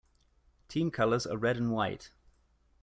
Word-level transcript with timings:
Team 0.67 0.89
colours 0.89 1.27
are 1.27 1.37
red 1.37 1.57
and 1.57 1.71
white. 1.71 2.09